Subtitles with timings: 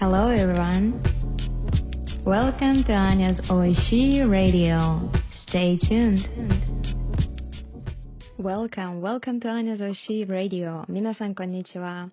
[0.00, 0.94] Hello everyone.
[2.24, 5.12] Welcome to Anya's Oishi Radio.
[5.46, 6.26] Stay tuned.
[8.38, 10.86] Welcome, welcome to Anya's Oishi Radio.
[10.88, 12.08] 皆さんこんにちは。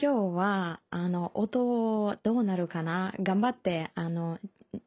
[0.00, 3.12] 今日は、あの、音どうなるかな？
[3.20, 4.38] 頑張って、あの、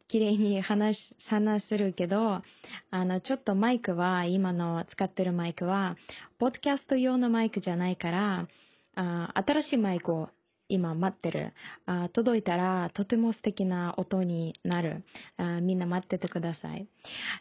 [0.08, 0.98] 綺麗に話、
[1.28, 2.42] 話するけど、
[2.89, 5.96] あの、ちょっとマイクは、今の使ってるマイクは、
[6.39, 8.48] ポッドキャスト用のマイクじゃないから、
[8.96, 10.30] あ新しいマイクを
[10.71, 11.53] 今待ってる
[11.85, 12.09] あ。
[12.13, 15.03] 届いたらとても素敵な音になる
[15.38, 15.59] あ。
[15.62, 16.88] みんな待っててください。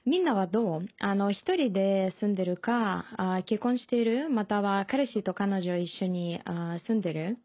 [0.05, 0.87] みんなはどう？
[0.99, 4.29] あの、一人で住んでるかあ、結婚している？
[4.31, 7.39] または彼氏と彼女一緒にあ住んでる？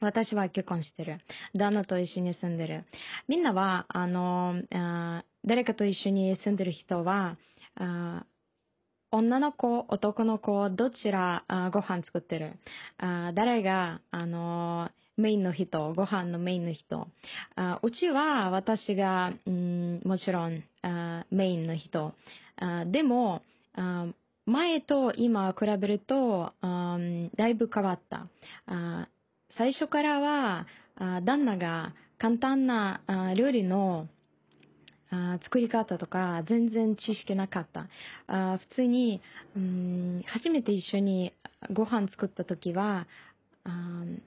[0.00, 1.20] 私は結婚してる。
[1.54, 2.84] 旦那と一緒に住んでる。
[3.26, 7.38] みんなは、あの、あ誰かと一緒に住んでる人は、
[7.76, 8.24] あ
[9.10, 12.54] 女の子、男の子、どちらあご飯作ってる？
[12.98, 17.08] あ誰が、あのメインの人、ご飯のメインの人。
[17.82, 22.14] うちは私が、うん、もちろんあメインの人。
[22.86, 23.42] でも、
[24.46, 26.98] 前と今比べるとあ
[27.36, 28.26] だいぶ変わった。
[29.56, 30.66] 最初からは
[31.24, 33.00] 旦那が簡単な
[33.36, 34.08] 料理の
[35.44, 37.88] 作り方とか全然知識なかった。
[38.58, 39.20] 普通に、
[39.56, 41.32] うん、初めて一緒に
[41.72, 43.06] ご飯作った時は、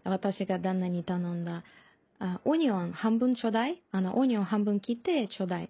[0.03, 1.63] 私が旦那に頼んだ、
[2.19, 3.81] あオニオン半分ちょうだい？
[3.91, 5.69] あの、オニオン半分切ってちょうだい。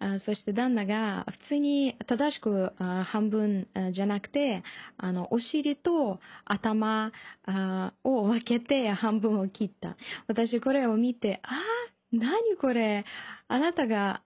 [0.00, 4.62] あそして旦那が普通に正しくあ半分じゃなくて、
[4.96, 7.12] あの、お尻と頭
[7.46, 9.96] あを分けて半分を切った。
[10.26, 11.60] 私これを見て、ああ、
[12.12, 13.04] 何これ？
[13.48, 14.22] あなたが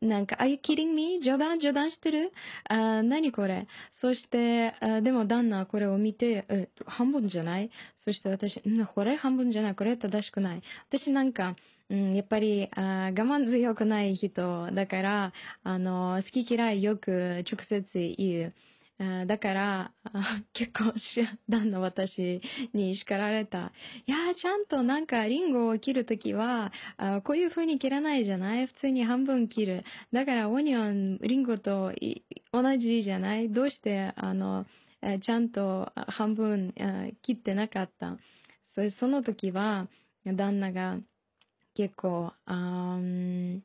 [0.00, 1.20] なんか、Are you kidding me?
[1.22, 2.32] 冗談冗談してる？
[2.68, 3.66] あ何これ？
[4.00, 7.70] そしてあ、でも旦那はこれを見て、え、半分じゃない？
[8.04, 9.16] そして私、んこれ？
[9.16, 9.74] 半分じゃない？
[9.74, 9.96] これ？
[9.96, 10.62] 正しくない？
[10.90, 11.56] 私なんか、
[11.90, 17.84] うん、やっぱりあ我慢強くない人だから、あの、好き嫌いよく直接
[18.16, 18.54] 言う。
[18.98, 19.92] だから、
[20.52, 20.92] 結構
[21.48, 22.40] 旦那私
[22.72, 23.72] に叱られた。
[24.06, 26.70] いやちゃんとなんかリンゴを切るときは
[27.24, 28.66] こういう風に切らないじゃない？
[28.68, 29.84] 普通に半分切る。
[30.12, 31.92] だからオニオン、リンゴと
[32.52, 33.50] 同じじゃない？
[33.50, 34.66] どうして、あの、
[35.20, 36.72] ちゃんと半分
[37.22, 38.16] 切ってなかった？
[38.76, 39.88] そその時は、
[40.24, 40.98] 旦那が
[41.74, 43.60] 結構、あー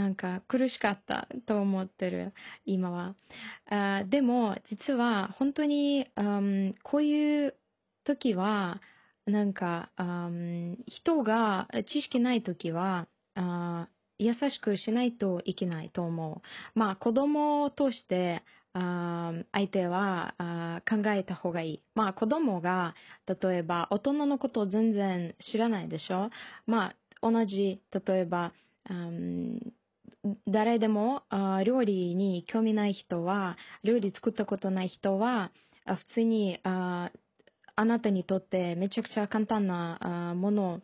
[0.00, 2.32] なんか苦しかったと思ってる、
[2.64, 3.14] 今は。
[3.68, 7.54] あでも、実は本当に、うん、こういう
[8.04, 8.80] 時は、
[9.26, 16.78] なんか、うん、人が知識ない時は、あ優しくしないといけないと思う。
[16.78, 21.82] まあ、子供として、あ相手はあ考えた方がいい。
[21.94, 22.94] まあ、子供が、
[23.26, 26.30] 例えば、大人のことを全然知らないでしょ？
[26.66, 28.54] まあ、同じ、例えば、
[28.88, 29.74] うん
[30.46, 31.22] 誰でも
[31.64, 35.50] 料理に興味ない人は、料理作ったことない人は、
[35.86, 37.10] 普通にあ
[37.76, 40.82] なたにとってめちゃくちゃ簡単なもの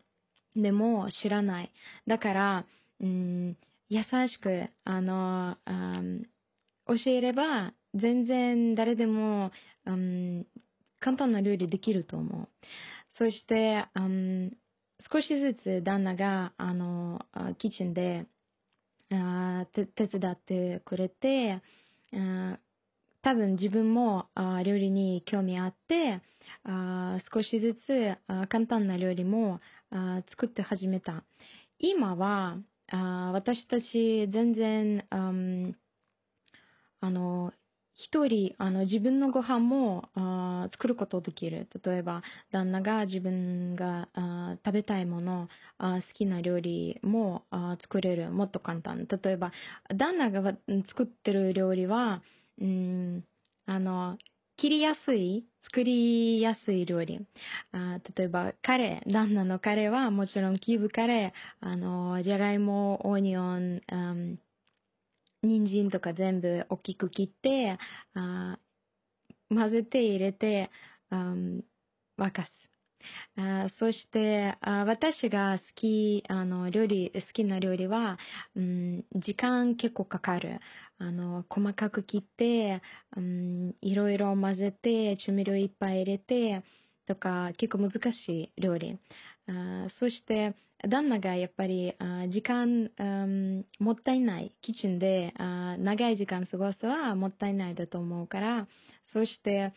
[0.56, 1.72] でも知らない。
[2.06, 2.66] だから、
[3.00, 3.56] うん、
[3.88, 5.56] 優しく、あの、
[6.86, 9.50] 教えれば、全然誰でも、
[9.84, 10.46] うん、
[10.98, 12.48] 簡単な料理できると思う。
[13.18, 14.56] そして、うん、
[15.12, 17.20] 少しずつ旦那が、あの、
[17.58, 18.26] キッチンで、
[19.08, 21.60] 手伝ってくれて、
[23.22, 24.26] 多分自分も
[24.64, 26.20] 料理に興味あって
[27.32, 28.16] 少しずつ
[28.48, 29.60] 簡単な料理も
[30.30, 31.24] 作って始めた。
[31.78, 32.56] 今は
[33.32, 35.32] 私たち全然あ
[37.10, 37.52] の
[37.96, 41.66] 一人、あの、自分のご飯もあ作ることできる。
[41.82, 45.48] 例えば、旦那が自分があ食べたいもの、
[45.78, 48.30] あ好きな料理もあ作れる。
[48.30, 49.06] もっと簡単。
[49.08, 49.50] 例えば、
[49.96, 50.54] 旦那が
[50.88, 52.22] 作ってる料理は、
[52.60, 53.24] うん、
[53.64, 54.18] あの、
[54.58, 57.26] 切りやすい、作りやすい料理。
[57.72, 64.38] あ例えば、カレー、旦那のカレーはもちろんキーブカレー、あの、じゃがいも、オニオン、うん
[65.46, 67.78] 人参とか全部大きく切って
[68.14, 68.58] あ
[69.48, 70.70] 混ぜて入れて、
[71.10, 71.64] うん、
[72.18, 72.66] 沸かす。
[73.36, 78.18] あそしてあ私が好きあの料理好きな料理は、
[78.56, 80.60] うん、時間結構かかる
[80.98, 82.82] あの細かく切って、
[83.16, 86.64] うん、いろいろ混ぜて調味料いっぱい入れて
[87.06, 88.98] とか結構難しい料理。
[90.00, 90.54] そして
[90.86, 91.94] 旦那がやっぱり
[92.30, 92.90] 時間、
[93.78, 94.54] もったいない。
[94.62, 98.68] キッチンで長い時間過ごすはもったいないだと思うから。
[99.12, 99.72] そして、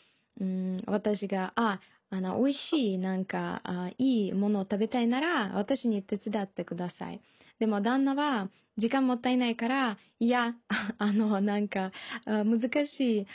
[0.88, 1.80] 私があ
[2.12, 3.62] あの、美味しい、なんか、
[4.00, 7.22] いいものを食べたいなら、私に手伝ってください。
[7.60, 10.56] でも、旦那は、時間もったいないから、いや、
[10.98, 11.92] あの、なんか、
[12.26, 13.28] 難しい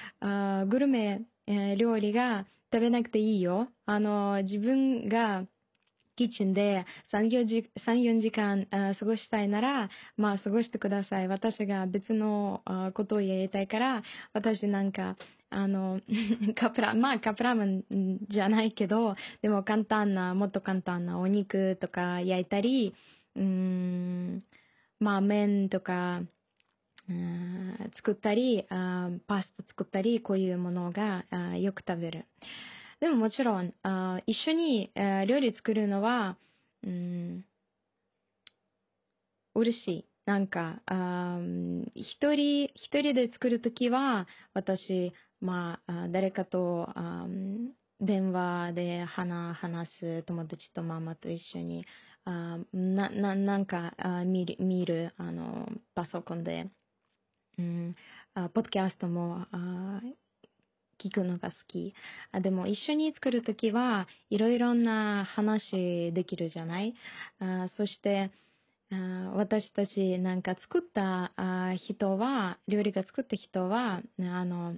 [0.69, 1.23] グルメ、
[1.76, 3.69] 料理が食べなくていいよ。
[3.87, 5.47] あの、自分が、
[6.17, 11.29] キッチンで3、4時 ,3 4時間過ごしたいなら、まあ過ごしてください。
[11.29, 12.62] 私が別の
[12.94, 15.17] ことをやりたいから、私なんか、
[15.50, 16.00] あの、
[16.56, 22.93] カップラ、まあカップラーメンじゃないけど、でも簡単な、もっと簡単なお肉とか焼いたり、
[23.37, 24.43] うーん、
[24.99, 26.23] まあ麺とか、
[27.97, 31.25] 作ったり、パスタ作ったり、こういうものが
[31.56, 32.27] よく食べる。
[33.01, 33.75] でももちろん、
[34.27, 36.37] 一緒に料理作るのは、
[36.83, 37.45] うん、
[39.55, 40.09] 嬉しい。
[40.27, 40.81] なんか、
[41.95, 46.89] 一人、一人で作るときは、私、まあ、誰かと、
[48.01, 51.85] 電話で話話す友達とママと一緒に、
[52.25, 56.71] な、な、なんか、見る、見る、あの、パソコンで、
[57.59, 57.97] うん、
[58.35, 60.01] あポッドキャストも、あ
[61.03, 61.95] 聞くのが好き。
[62.33, 66.95] あでも一緒に作るときはいろいろな話できるじゃない？
[67.41, 68.31] あそして
[68.91, 71.33] あ私たちなんか作った
[71.89, 74.77] 人は、料理が作った人は、あの、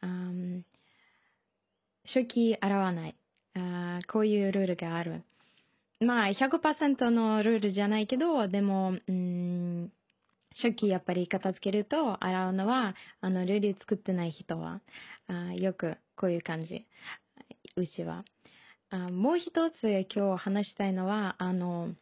[0.00, 0.06] あ
[2.06, 3.16] 食器洗わない
[3.54, 4.00] あ。
[4.10, 5.22] こういうルールがある。
[6.00, 9.92] まあ100%のルールじゃないけど、でも、うん
[10.62, 14.80] 食器やっぱり片付けると洗うのは、あの、料理作ってない人は、
[15.28, 16.86] あよくこういう感じ。
[17.76, 18.24] うちは。
[18.90, 21.94] あもう一つ今日話したいのは、あの、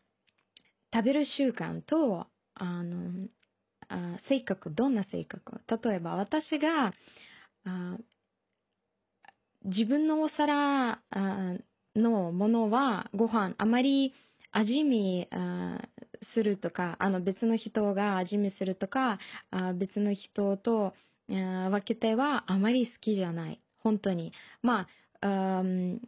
[0.92, 3.28] 食べる習慣と、あの、
[3.88, 5.60] あ性格、どんな性格？
[5.88, 6.92] 例えば私が、
[7.64, 7.98] あ
[9.64, 11.54] 自分のお皿あ
[11.96, 14.12] のものはご飯あまり
[14.52, 15.80] 味見あ
[16.34, 19.19] するとか、あの別の人が味見するとか、
[19.50, 20.94] あ別の人と
[21.28, 23.60] 分けてはあまり好きじゃない。
[23.78, 24.32] 本当に。
[24.62, 24.86] ま
[25.20, 26.00] あ、うん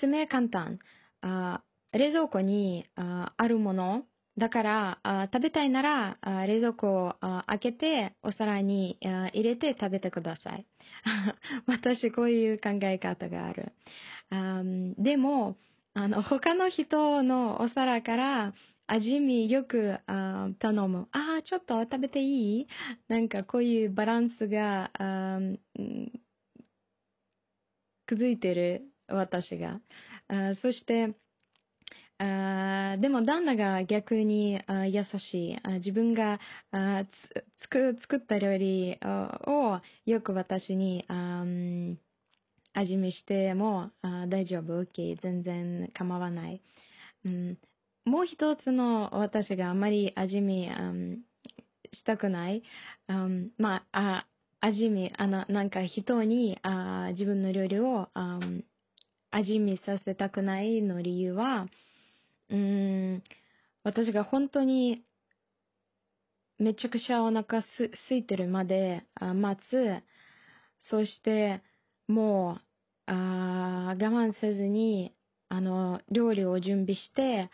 [0.00, 0.78] すめ簡単。
[1.22, 1.62] あ
[1.92, 4.04] 冷蔵庫にああるもの
[4.38, 10.66] だからあ食べたいならあ冷蔵庫をあ開けてお皿にあ入れて食べてください。
[11.66, 13.72] 私こういう考え方がある。
[14.30, 14.62] あ
[14.98, 15.56] でも、
[15.92, 18.54] あの、他の人のお皿から
[18.92, 21.08] 味見よくあ頼む。
[21.12, 22.66] ああ、ちょっと食べていい？
[23.08, 25.40] なんかこういうバランスが、あう
[25.82, 26.12] ん
[28.06, 29.80] 崩いてる私が。
[30.26, 31.14] あそして、
[32.18, 35.58] あでも旦那が逆にあ優しい。
[35.62, 36.40] あ自分が
[36.72, 38.98] あつ作作った料理
[39.46, 41.44] をよく私にあ
[42.72, 46.60] 味見してもあ大丈夫、OK、全然構わない。
[47.24, 47.58] うん、
[48.04, 50.68] もう一つの私があまり味見、
[51.92, 52.62] したくない。
[53.58, 54.26] まあ、あ
[54.60, 58.38] 味見、あの、なんか人にあ自分の料理をあ
[59.30, 61.66] 味見させたくないの理由は、
[62.50, 63.22] うん、
[63.84, 65.04] 私が本当に
[66.58, 69.04] めちゃくちゃお腹す空いてるまで
[69.34, 70.02] 待つ。
[70.90, 71.62] そして、
[72.08, 75.14] もう、あ我慢せずに、
[75.48, 77.50] あの、料理を準備して、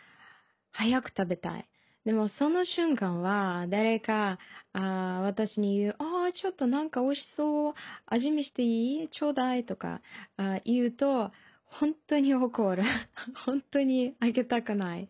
[0.79, 1.69] 早く食べたい。
[2.05, 4.39] でも、その瞬間は、誰か、
[4.73, 7.75] あ私に言う、ああ、ちょっとなんか美味しそう、
[8.07, 9.09] 味見していい？
[9.09, 10.01] ちょうだいとか、
[10.37, 11.33] あ言うと、
[11.65, 12.85] 本当に怒る。
[13.45, 15.09] 本当にあげたくない。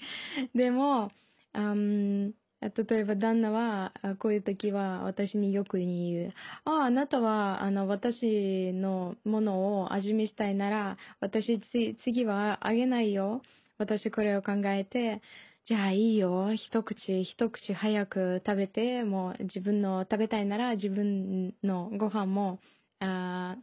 [0.55, 1.11] でも、
[1.55, 6.35] うん例えば旦那は、こういう時は私によく言う。
[6.65, 11.61] ああ、あなたは、あの、私のものを味見したいなら、私
[12.03, 13.43] 次はあげないよ。
[13.79, 15.21] 私これを考えて、
[15.69, 16.55] じゃあいいよ。
[16.55, 22.61] 一口、一口早く食べて、もう自分の食べたいなら自分のご飯も、
[23.01, 23.57] あ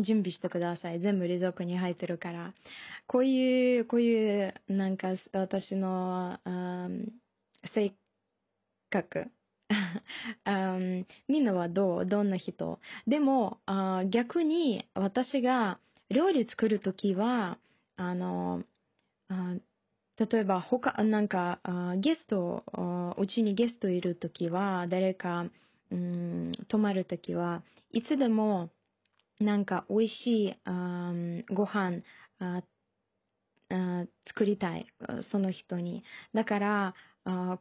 [0.00, 1.00] 準備してください。
[1.00, 2.54] 全部冷蔵庫に入ってるから。
[3.06, 6.88] こういう、こういう、なんか私の、あ
[7.72, 7.94] 性
[8.90, 9.26] 格。
[10.44, 10.78] あ
[11.28, 12.06] みんなはどう？
[12.06, 12.80] どんな人？
[13.06, 15.78] でもあ逆に私が
[16.10, 17.58] 料理作るときは、
[17.96, 18.64] あの、
[19.28, 19.54] あ
[20.18, 21.60] 例えば他、なんか、
[21.98, 22.64] ゲスト、
[23.16, 25.46] うちにゲストいるときは、誰か、
[25.90, 28.70] うん、泊まるときは、いつでも、
[29.40, 30.56] なんか美味しい
[31.54, 32.02] ご飯
[34.26, 34.86] 作りたい、
[35.30, 36.02] その人に。
[36.34, 36.94] だから、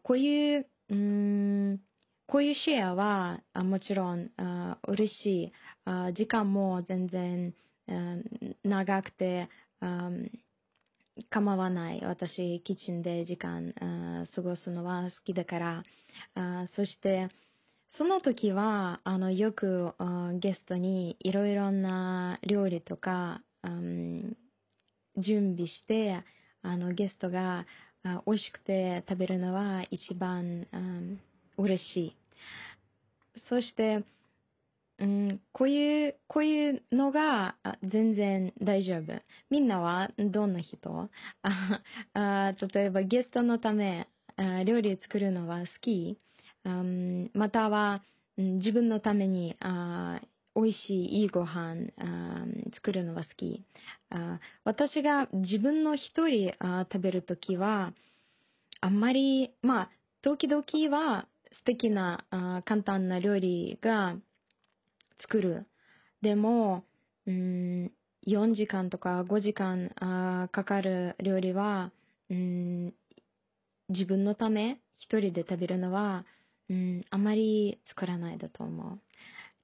[0.03, 1.79] こういう、うん、
[2.25, 4.31] こういうシェアはもちろん
[4.87, 5.53] 嬉しい。
[6.13, 7.53] 時間も全然
[8.63, 9.49] 長くて、
[11.29, 12.03] 構わない。
[12.03, 13.73] 私、キッチンで時間
[14.33, 15.83] 過ごすのは好きだから。
[16.75, 17.29] そして、
[17.97, 19.93] その時は、あの、よく
[20.39, 26.23] ゲストにいろいろな料理とか、準備して、
[26.61, 27.65] あの、ゲストが
[28.25, 30.67] 美味しくて食べるのは一番、
[31.57, 32.15] 嬉しい。
[33.49, 34.03] そして、
[34.99, 39.21] うん、こういう、こういうのが全然大丈夫。
[39.49, 41.09] みんなはどんな人？
[42.73, 44.07] 例えばゲストのため
[44.65, 46.17] 料理作るのは好き、
[46.65, 48.03] うん、または、
[48.37, 50.21] 自分のためにあ
[50.55, 53.63] 美味しいいいご飯あ作るのは好き？
[54.09, 54.39] あ。
[54.63, 57.93] 私が自分の一人あ食べるときは、
[58.81, 59.89] あんまり、まあ、
[60.21, 60.63] 時々
[60.95, 64.15] は素敵なあ簡単な料理が
[65.19, 65.65] 作る。
[66.21, 66.83] でも、
[67.25, 67.91] うん、
[68.25, 71.91] 4時間とか5時間あかかる料理は、
[72.29, 72.93] うん、
[73.89, 76.25] 自分のため一人で食べるのは、
[76.69, 78.99] うん、あまり作らないだと思う。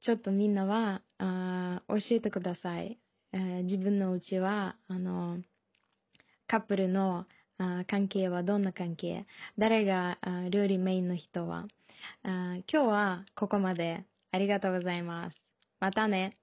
[0.02, 3.00] ちょっとみんなはあ教えてください。
[3.32, 5.40] えー、自分のうちは、あの、
[6.48, 7.26] カップルの
[7.58, 9.26] あ関係はどんな関係？
[9.58, 11.68] 誰があ料理メインの人は？
[12.24, 15.43] あ今日はここまでありがとうございます。
[15.84, 16.38] またね。